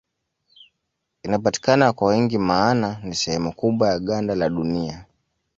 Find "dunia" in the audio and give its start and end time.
4.49-5.05